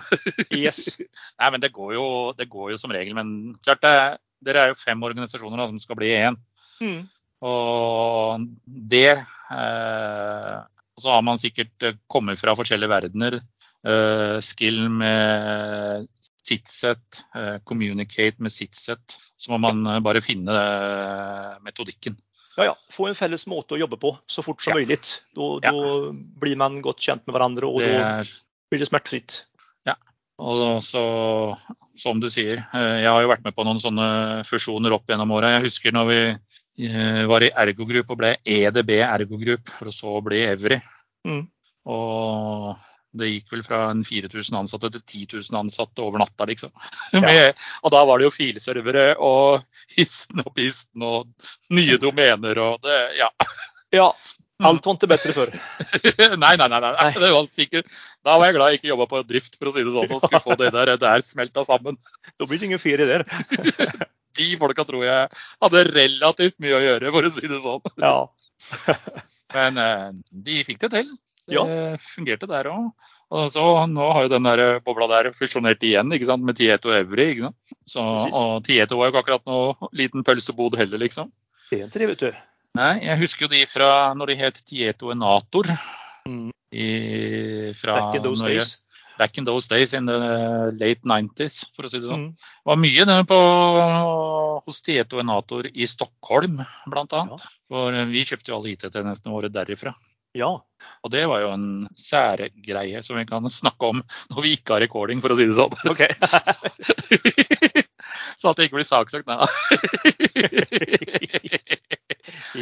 [0.57, 0.97] Yes.
[0.99, 2.07] Nei, men det går jo,
[2.39, 3.15] det går jo som regel.
[3.19, 3.97] Men klart det,
[4.43, 6.39] dere er jo fem organisasjoner da, som skal bli én.
[6.83, 7.03] Mm.
[7.43, 10.57] Og det eh,
[10.99, 13.43] Så har man sikkert eh, kommet fra forskjellige verdener.
[13.83, 16.05] Uh, skill med
[16.47, 19.17] sitt-sett, eh, communicate med sitt-sett.
[19.37, 22.17] Så må man eh, bare finne eh, metodikken.
[22.57, 22.75] Ja, ja.
[22.93, 24.83] Få en felles måte å jobbe på så fort som Ja.
[24.83, 24.99] mulig.
[25.35, 25.73] Da, Ja.
[25.73, 28.23] da blir man godt kjent med hverandre, og Det da
[28.71, 29.45] blir det smertefritt.
[30.43, 31.57] Og så,
[31.95, 35.53] som du sier, jeg har jo vært med på noen sånne fusjoner opp gjennom åra.
[35.55, 39.95] Jeg husker når vi var i Ergo Group og ble EDB Ergo Group, for å
[39.95, 40.81] så bli Evry.
[41.29, 41.45] Mm.
[41.87, 42.77] Og
[43.19, 46.73] det gikk vel fra 4000 ansatte til 10 000 ansatte over natta, liksom.
[47.25, 49.65] Med, og da var det jo filservere og
[49.97, 53.29] histen og pisten og nye domener og det Ja.
[53.93, 54.07] Ja,
[54.65, 55.51] alt var ikke bedre før.
[56.43, 56.79] Nei, nei, nei.
[56.81, 57.09] nei.
[57.19, 57.91] Det var sikkert,
[58.25, 60.23] da var jeg glad jeg ikke jobba på drift, for å si det sånn, og
[60.23, 61.99] skulle få det der, der smelta sammen.
[62.39, 63.27] Da blir det ingen ferie der.
[64.39, 65.29] De folka tror jeg
[65.61, 67.93] hadde relativt mye å gjøre, for å si det sånn.
[68.01, 68.17] Ja.
[69.53, 70.09] Men eh,
[70.47, 71.13] de fikk det til.
[71.51, 72.93] Det fungerte der òg.
[73.33, 76.93] Og så Nå har jo den der bobla der fusjonert igjen ikke sant, med Tieto
[76.93, 77.31] og Evry.
[77.33, 77.77] ikke sant?
[77.89, 81.33] Så, og Tieto var jo ikke akkurat noe liten pølsebod heller, liksom.
[81.73, 82.31] Er vet du.
[82.77, 85.69] Nei, jeg husker jo de fra når de het Tieto Enator.
[86.29, 86.51] Mm.
[86.73, 86.87] I,
[87.77, 88.61] fra Back in those Norge.
[88.63, 88.79] days.
[89.19, 92.31] back in those days in the late 90s, for å si det sånn.
[92.31, 92.37] Mm.
[92.37, 93.41] Det var mye det på,
[94.67, 97.45] hos Tieto Enator i Stockholm, blant annet.
[97.71, 99.95] For vi kjøpte jo alle IT-tjenestene våre derifra.
[100.39, 100.49] Ja.
[101.05, 101.67] Og det var jo en
[101.99, 104.01] særgreie som vi kan snakke om
[104.33, 105.75] når vi ikke har recording, for å si det sånn.
[105.93, 106.03] OK.
[108.41, 109.37] Så at det ikke blir saksøkt, nei.
[109.39, 109.47] da.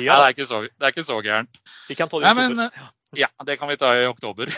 [0.00, 1.58] Ja, det er ikke så, det er ikke så gærent.
[1.88, 2.70] vi kan ta det i Nei, men
[3.22, 4.50] ja, det kan vi ta i oktober.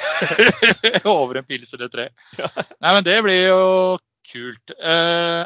[1.09, 2.05] Over en pils eller tre.
[2.38, 2.48] Ja.
[2.85, 3.62] Nei, men det blir jo
[4.31, 4.75] kult.
[4.79, 5.42] Eh,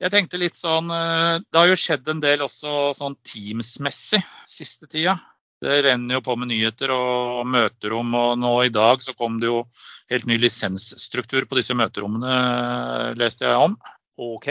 [0.00, 4.86] Jeg tenkte litt sånn eh, Det har jo skjedd en del også sånn Teams-messig siste
[4.92, 5.16] tida.
[5.60, 9.50] Det renner jo på med nyheter og møterom, og nå i dag så kom det
[9.50, 9.64] jo
[10.12, 12.32] helt ny lisensstruktur på disse møterommene,
[13.20, 13.76] leste jeg om.
[14.20, 14.48] OK.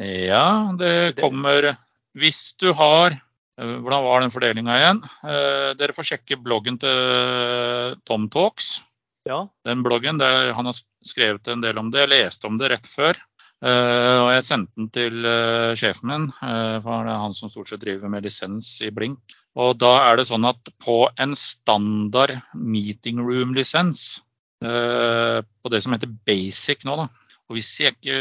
[0.00, 1.70] Ja, det kommer
[2.16, 4.98] Hvis du har eh, Hvordan var den fordelinga igjen?
[5.24, 8.82] Eh, Dere får sjekke bloggen til Tom Talks.
[9.28, 9.46] Ja.
[9.64, 12.04] Den bloggen der han har skrevet en del om det.
[12.04, 13.18] Jeg leste om det rett før.
[13.64, 17.48] Uh, og jeg sendte den til uh, sjefen min, uh, for det er han som
[17.48, 19.32] stort sett driver med lisens i Blink.
[19.56, 24.20] Og da er det sånn at på en standard meeting room-lisens,
[24.60, 27.08] eh, på det som heter basic nå, da,
[27.46, 28.20] og hvis jeg ikke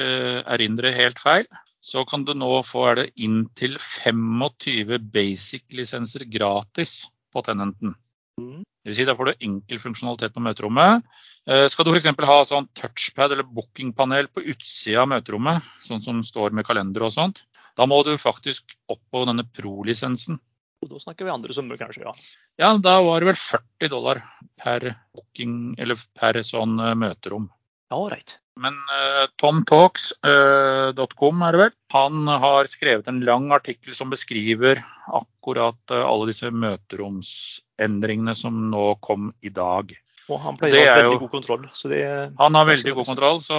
[0.56, 1.48] erindrer helt feil,
[1.86, 7.94] så kan du nå få er det inntil 25 basic-lisenser gratis på Tenenten.
[8.42, 8.64] Mm.
[8.64, 11.06] Det vil si, Da får du enkel funksjonalitet på møterommet.
[11.48, 12.10] Eh, Skal du f.eks.
[12.30, 17.14] ha sånn touchpad eller bookingpanel på utsida av møterommet, sånn som står med kalender og
[17.14, 17.46] sånt,
[17.78, 20.40] da må du faktisk opp på denne pro-lisensen.
[20.86, 22.06] Og da snakker vi andre summer, kanskje.
[22.06, 22.14] Ja.
[22.62, 24.20] Ja, da var det vel 40 dollar
[24.62, 27.48] per booking, eller per sånn eh, møterom.
[27.90, 28.36] Ja, right.
[28.62, 31.72] Men uh, tomtalks.com er det vel.
[31.92, 38.96] Han har skrevet en lang artikkel som beskriver akkurat uh, alle disse møteromsendringene som nå
[39.04, 39.92] kom i dag.
[40.30, 41.68] Og han pleier å ha veldig god kontroll.
[41.74, 43.58] Så det Han har veldig god kontroll, så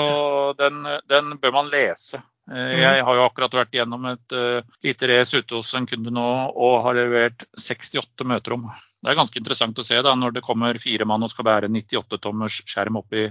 [0.59, 0.75] den,
[1.11, 2.23] den bør man lese.
[2.47, 6.13] Eh, Jeg har jo akkurat vært gjennom et uh, lite race ute hos en kunde
[6.15, 8.69] nå og har levert 68 møterom.
[9.03, 11.71] Det er ganske interessant å se da, når det kommer fire mann og skal bære
[11.71, 13.27] 98 tommers skjerm opp i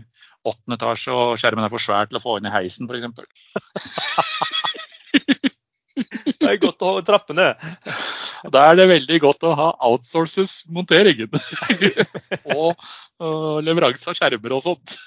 [0.46, 3.06] åttende etasje, og skjermen er for svær til å få inn i heisen f.eks.
[6.42, 7.04] det er godt å ha
[8.54, 11.32] Da er det veldig godt å ha outsources monteringen.
[12.58, 12.76] og,
[13.22, 14.98] uh, leveranse av skjermer og sånt.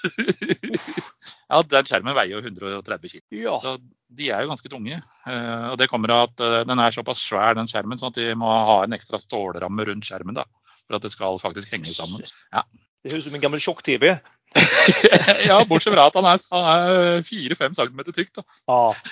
[1.51, 3.21] ja, den skjermen veier jo 130 kg.
[3.35, 3.59] Ja.
[3.63, 3.77] Så
[4.19, 4.99] de er jo ganske tunge.
[5.27, 8.19] Uh, og det kommer av at uh, den er såpass svær, den skjermen, sånn at
[8.19, 10.37] de må ha en ekstra stålramme rundt skjermen.
[10.39, 10.47] da,
[10.87, 12.25] For at det skal faktisk henge sammen.
[12.53, 12.65] Ja.
[12.99, 14.11] Det høres ut som en gammel sjokk-TV.
[15.49, 18.31] ja, bortsett fra at han er, er 4-5 cm tykk.
[18.39, 18.43] da.
[18.67, 18.93] Ah.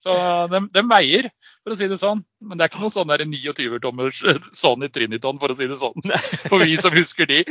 [0.00, 0.14] Så
[0.52, 1.28] de, de veier,
[1.60, 2.22] for å si det sånn.
[2.40, 4.22] Men det er ikke noen sånn 29-tommers
[4.56, 6.14] Sony Triniton, for å si det sånn.
[6.46, 7.42] For vi som husker de.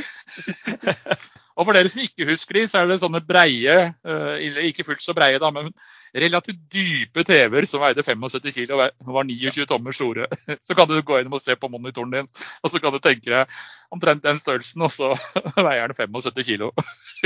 [1.59, 3.75] Og for dere som ikke husker de, så er det sånne breie,
[4.07, 5.73] eh, ikke fullt så breie, da, men
[6.15, 10.27] relativt dype TV-er som veide 75 kg og var 29 tommer store.
[10.65, 12.29] Så kan du gå inn og se på monitoren din,
[12.63, 13.59] og så kan du tenke deg
[13.93, 15.11] omtrent den størrelsen, og så
[15.67, 16.69] veier den 75 kg.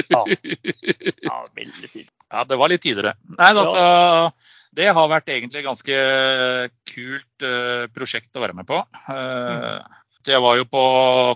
[0.09, 0.23] Ja.
[0.25, 2.11] ja, veldig fint.
[2.33, 3.15] Ja, det var litt tidligere.
[3.37, 3.83] Nei, altså,
[4.73, 5.97] det har vært egentlig ganske
[6.89, 8.79] kult eh, prosjekt å være med på.
[9.13, 9.79] Eh,
[10.25, 10.83] Jeg var jo på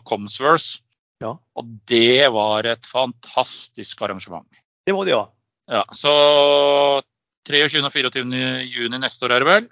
[0.08, 0.80] Comsverse,
[1.22, 1.34] Ja.
[1.60, 4.48] og det var et fantastisk arrangement.
[4.88, 5.26] Det var det, ja.
[5.68, 6.12] Ja, så
[7.48, 7.84] 23.
[7.84, 8.42] og 24.
[8.68, 9.70] juni neste år er det vel,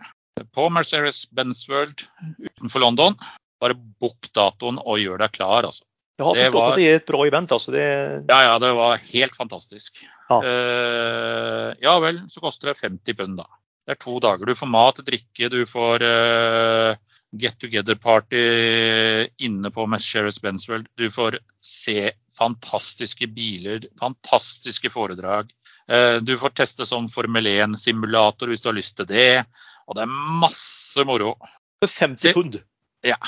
[0.56, 2.06] på Mercedes-Benz World
[2.40, 3.18] utenfor London.
[3.62, 5.86] Bare book datoen og gjør deg klar, altså.
[6.16, 7.52] Jeg har forstått var- at det er et bra event.
[7.52, 7.72] altså.
[7.72, 7.86] Det,
[8.30, 10.06] Ja, ja, det var helt fantastisk.
[10.30, 10.40] Ja.
[10.40, 13.46] Uh, ja vel, så koster det 50 pund, da.
[13.86, 14.46] Det er to dager.
[14.46, 16.96] Du får mat, drikke, du får uh,
[17.38, 20.88] get together-party inne på Mercedes Benz World.
[20.98, 25.52] Du får se fantastiske biler, fantastiske foredrag.
[25.92, 29.44] Uh, du får teste sånn Formel 1-simulator hvis du har lyst til det.
[29.86, 31.36] Og det er masse moro.
[31.84, 32.62] For 50 pund?
[33.06, 33.20] Ja.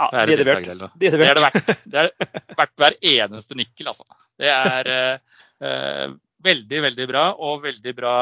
[0.00, 0.94] Ja, det er det verdt.
[0.96, 1.72] Det er det verdt.
[1.84, 2.10] Det er
[2.56, 4.06] verdt hver eneste nikkel, altså.
[4.40, 8.14] Det er eh, veldig, veldig bra, og veldig bra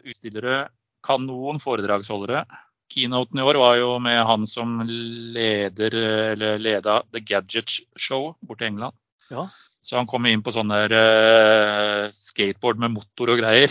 [0.00, 0.62] utstillere.
[1.04, 2.46] Kanon foredragsholdere.
[2.92, 5.98] Keynoten i år var jo med han som leder,
[6.32, 8.96] eller leda The Gadget Show borte i England.
[9.28, 9.48] Ja.
[9.86, 13.70] Så han kom inn på sånn der uh, skateboard med motor og greier.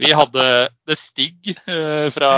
[0.00, 0.44] Vi hadde
[0.88, 2.30] The Stig uh, fra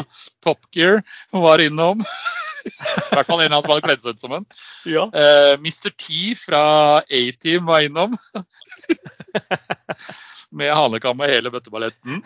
[0.42, 2.02] Top Gear var innom.
[2.02, 4.48] I hvert fall en av dem som hadde kledd seg ut som en.
[4.90, 5.06] Ja.
[5.14, 5.92] Uh, Mr.
[5.94, 6.64] T fra
[7.02, 8.18] A-Team var innom.
[10.52, 12.24] Med hanekam og hele bøtteballetten.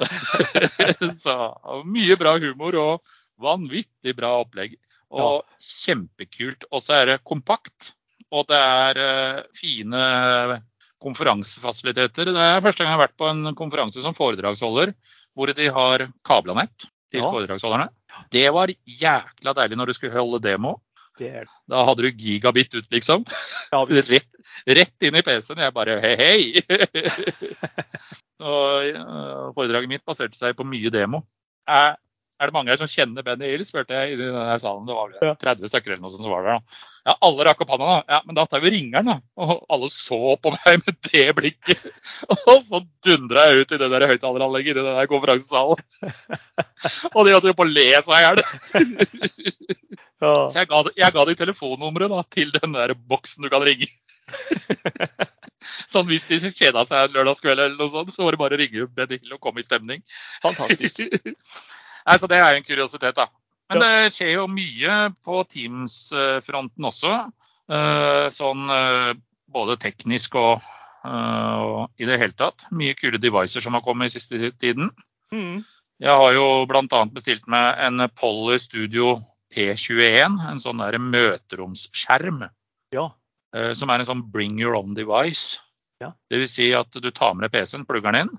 [1.25, 1.37] Så
[1.85, 4.79] mye bra humor og vanvittig bra opplegg.
[5.13, 5.61] Og ja.
[5.85, 6.67] kjempekult.
[6.73, 7.93] Og så er det kompakt.
[8.35, 10.07] Og det er uh, fine
[11.03, 12.33] konferansefasiliteter.
[12.33, 14.95] Det er første gang jeg har vært på en konferanse som foredragsholder
[15.37, 17.31] hvor de har kabla nett til ja.
[17.31, 17.91] foredragsholderne.
[18.33, 20.79] Det var jækla deilig når du skulle holde demo.
[21.17, 23.25] Da hadde du gigabit ut, liksom.
[23.73, 24.29] Ja, rett,
[24.69, 25.63] rett, inn i PC-en.
[25.65, 26.65] Jeg bare hei, hei!
[28.53, 31.23] og uh, Foredraget mitt baserte seg på mye demo.
[31.67, 31.97] Jeg
[32.37, 34.85] er det mange her som kjenner Benny Hill, spurte jeg i denne salen.
[34.89, 36.59] Det var vel 30 stykker eller noe sånt som var der.
[36.59, 36.81] da.
[37.07, 37.89] Ja, alle rakk opp hånda.
[37.89, 38.17] da.
[38.17, 39.17] Ja, men da tar vi ringeren, da.
[39.41, 41.87] Og alle så på meg med det blikket.
[42.51, 45.85] Og så dundra jeg ut i det der høyttaleranlegget i den der konferansesalen.
[47.15, 48.45] Og de holdt jo på å le seg i hjel.
[50.21, 53.89] Så jeg ga, jeg ga de telefonnummeret til den der boksen du kan ringe.
[55.93, 58.61] Sånn hvis de kjeda seg en lørdagskveld eller noe sånt, så var det bare å
[58.61, 60.03] ringe Benny Hill og komme i stemning.
[60.45, 61.03] Fantastisk.
[62.07, 63.27] Nei, så Det er jo en kuriositet, da.
[63.71, 67.15] Men det skjer jo mye på Teams-fronten også.
[67.67, 69.13] Eh, sånn eh,
[69.51, 70.63] både teknisk og,
[71.03, 72.69] eh, og i det hele tatt.
[72.71, 74.93] Mye kule devices som har kommet i siste tiden.
[75.35, 75.65] Mm.
[76.03, 77.03] Jeg har jo bl.a.
[77.11, 79.17] bestilt meg en Poly Studio
[79.55, 82.45] P21, en sånn der møteromsskjerm.
[82.95, 83.09] Ja.
[83.75, 85.63] Som er en sånn bring your own device.
[86.03, 86.11] Ja.
[86.29, 86.53] Dvs.
[86.59, 88.35] Si at du tar med deg PC-en, plugger den inn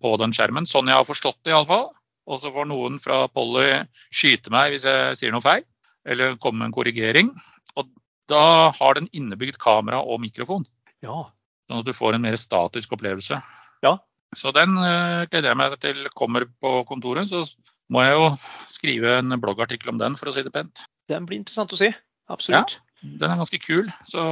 [0.00, 0.64] på den skjermen.
[0.64, 1.90] Sånn jeg har forstått det iallfall.
[2.28, 3.70] Og så får noen fra Polly
[4.12, 5.64] skyte meg hvis jeg sier noe feil,
[6.08, 7.32] eller komme med en korrigering.
[7.80, 7.88] Og
[8.30, 10.66] da har den innebygd kamera og mikrofon.
[11.04, 11.24] Ja.
[11.68, 13.40] Sånn at du får en mer statisk opplevelse.
[13.84, 13.96] Ja.
[14.36, 17.30] Så den uh, gleder jeg meg til kommer på kontoret.
[17.30, 17.44] Så
[17.92, 18.28] må jeg jo
[18.74, 20.84] skrive en bloggartikkel om den, for å si det pent.
[21.08, 21.88] Den blir interessant å si.
[22.28, 22.76] Absolutt.
[22.76, 23.88] Ja, den er ganske kul.
[24.08, 24.24] Så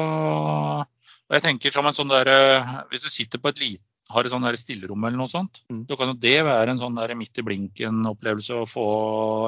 [1.32, 4.32] jeg tenker som en sånn der, eh, Hvis du sitter på et lite har et
[4.32, 5.82] sånn stillerom eller noe sånt, mm.
[5.90, 8.86] så kan jo det være en sånn midt i blinken-opplevelse å få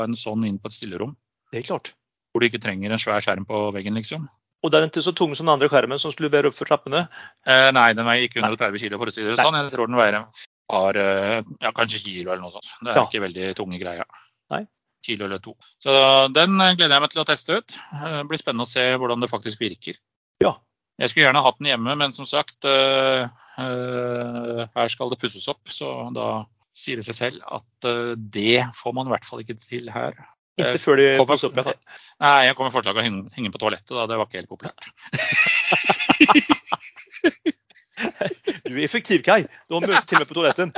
[0.03, 1.15] en sånn inn på et stillerom.
[1.53, 1.93] Det er klart.
[2.33, 4.27] Hvor du ikke trenger en svær skjerm på veggen, liksom.
[4.67, 6.69] Og den er ikke så tung som den andre skjermen som skulle bære opp for
[6.69, 7.05] trappene?
[7.47, 9.57] Eh, nei, den veier ikke 130 kg, for å si det sånn.
[9.61, 10.27] Jeg tror den veier en
[10.69, 12.71] par, eh, ja, kanskje kilo eller noe sånt.
[12.83, 13.07] Det er ja.
[13.07, 14.11] ikke veldig tunge greier.
[14.53, 14.65] Nei.
[15.07, 15.55] Kilo eller to.
[15.79, 15.95] Så
[16.35, 17.79] den gleder jeg meg til å teste ut.
[17.95, 20.01] Det eh, blir spennende å se hvordan det faktisk virker.
[20.43, 20.57] Ja,
[20.99, 23.29] jeg skulle gjerne hatt den hjemme, men som sagt, uh,
[24.79, 25.63] her skal det pusses opp.
[25.73, 26.29] Så da
[26.79, 30.13] sier det seg selv at uh, det får man i hvert fall ikke til her.
[30.59, 31.59] Ikke før de pusser opp?
[31.63, 31.83] igjen?
[32.25, 33.95] Nei, jeg kommer fortsatt til å henge, henge på toalettet.
[33.95, 34.81] da, Det var ikke helt populært.
[38.67, 39.43] du er effektiv, Kai.
[39.69, 40.69] Du har møte til og med på toalettet.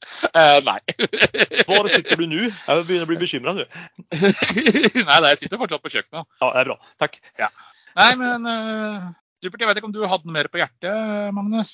[0.68, 0.80] nei.
[1.66, 2.46] Hvor sitter du nå?
[2.46, 3.66] Jeg begynner å bli bekymra nå.
[4.14, 6.30] nei, nei, jeg sitter fortsatt på kjøkkenet.
[6.38, 6.78] Ja, det er bra.
[7.02, 7.18] Takk.
[7.40, 7.50] Ja.
[7.98, 8.40] Nei, men
[9.44, 9.60] Supert.
[9.60, 10.94] Jeg vet ikke om du hadde noe mer på hjertet,
[11.36, 11.72] Magnus?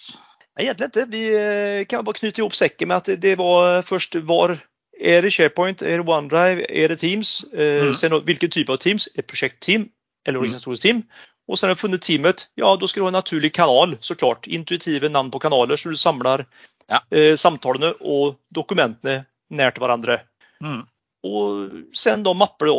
[0.61, 1.07] Egentlig ikke.
[1.13, 4.59] Vi eh, kan bare knytte ihop sekken med at det var først var
[5.01, 7.45] er det SharePoint, er det OneDrive, er det Teams?
[7.55, 7.95] Eh, mm.
[7.97, 9.09] Sen hvilken type av Teams?
[9.17, 9.89] Et prosjektteam
[10.27, 10.43] eller mm.
[10.43, 11.03] organisatorisk team?
[11.49, 14.47] Och sen har du funnet teamet, ja då ska du ha en naturlig kanal såklart.
[14.47, 16.47] Intuitive namn på kanaler så du samler
[16.87, 17.01] ja.
[17.11, 20.21] eh, samtalene og dokumentene nært hverandre.
[20.63, 20.85] Mm.
[21.27, 22.77] Og sen da mapper da,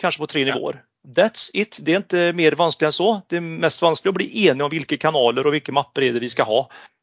[0.00, 0.54] kanskje på tre ja.
[0.54, 0.80] nivåer.
[1.04, 1.82] That's it.
[1.84, 3.10] Det er ikke mer vanskelig enn så.
[3.28, 6.24] Det er mest vanskelig å bli enige om hvilke kanaler og hvilke mapper er det
[6.24, 6.62] vi skal ha.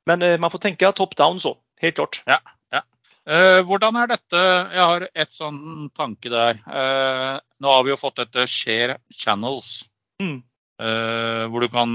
[0.10, 1.56] Men eh, man får tenke top down så.
[1.82, 2.22] Helt klart.
[2.30, 2.40] Ja,
[2.74, 2.84] ja.
[3.30, 6.62] Eh, hvordan er dette Jeg har et sånn tanke der.
[6.66, 9.82] Eh, nå har vi jo fått dette Share Channels.
[10.22, 10.42] Mm.
[10.82, 11.92] Hvor du kan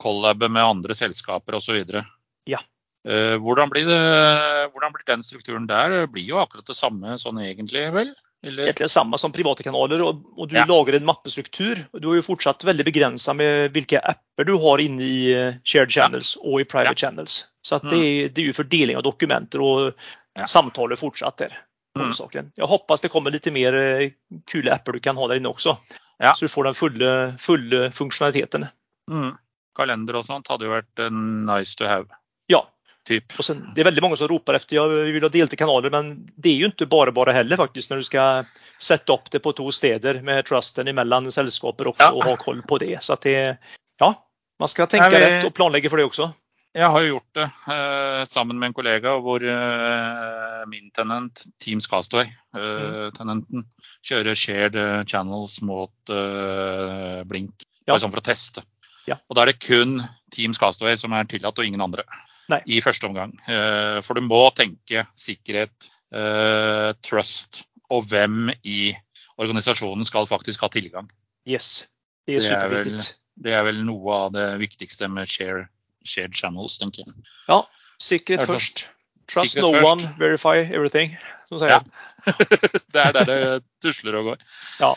[0.00, 1.76] collabe med andre selskaper osv.
[2.48, 2.60] Ja.
[3.04, 3.98] Hvordan, blir det,
[4.72, 5.92] hvordan blir den strukturen der?
[5.92, 8.14] Det blir jo akkurat det samme sånn egentlig, vel?
[8.44, 8.66] Eller?
[8.66, 10.02] Egentlig det samme som private kanaler.
[10.04, 10.66] og, og Du ja.
[10.68, 11.80] lager en mappestruktur.
[11.92, 15.60] og Du er jo fortsatt veldig begrensa med hvilke apper du har inne i eh,
[15.64, 16.42] shared channels ja.
[16.44, 17.00] og i private ja.
[17.06, 17.38] channels.
[17.64, 18.34] Så det, mm.
[18.34, 20.08] det, er jo fordeling av dokumenter og
[20.50, 21.56] samtaler fortsatt der.
[21.98, 22.10] Mm.
[22.58, 24.08] Jeg hoppas det kommer litt mer eh,
[24.50, 25.78] kule apper du kan ha der inne også.
[26.24, 28.68] Så du får den fulle, fulle funksjonaliteten.
[29.10, 29.32] Mm.
[29.74, 32.06] Kalender og sånt hadde jo vært nice to have.
[33.04, 33.08] Ja.
[33.08, 33.38] Typ.
[33.38, 36.28] Och sen, det är väldigt många som ropar efter, jag vill ha delte kanaler, men
[36.36, 38.44] det är ju inte bara bara heller faktiskt när du ska
[38.80, 42.12] sätta upp det på två steder med trusten emellan sällskaper också Ja.
[42.12, 43.02] och ha koll på det.
[43.02, 43.58] Så att det,
[43.98, 44.14] ja,
[44.58, 46.32] man ska tänka Ja, vi- rätt och planlägga för det också.
[46.76, 51.86] Jeg har jo gjort det eh, sammen med en kollega hvor eh, min tenent, Teams
[51.86, 53.64] Castaway, eh, tenenten,
[54.02, 57.54] kjører shared eh, channels mot eh, Blink.
[57.86, 57.92] Ja.
[57.94, 58.62] Bare sånn for å teste.
[59.06, 59.18] Ja.
[59.28, 59.98] Og da er det kun
[60.32, 62.04] Teams Castaway som er tillatt, og ingen andre.
[62.48, 62.60] Nei.
[62.66, 63.32] I første omgang.
[63.48, 68.94] Eh, for du må tenke sikkerhet, eh, trust og hvem i
[69.40, 71.08] organisasjonen skal faktisk ha tilgang.
[71.46, 71.86] Yes,
[72.26, 73.14] det är Det är väl- superviktigt.
[73.36, 75.68] Det er vel noe av det viktigste med share,
[76.06, 77.14] shared channels, tenker jeg.
[77.48, 77.62] Ja,
[77.98, 78.84] sikkerhet først.
[78.84, 78.90] först.
[79.26, 80.04] Trust sikkerhet no først.
[80.06, 81.16] one, verify everything.
[81.48, 81.80] Så sier Ja.
[82.92, 84.38] det er der det tusler og går.
[84.80, 84.94] Ja.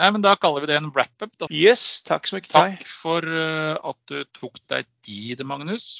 [0.00, 1.34] Nei, men Da kaller vi det en wrap-up.
[1.52, 2.48] Yes, takk så mye.
[2.48, 5.98] Takk for eh, at du tok deg tid, Magnus.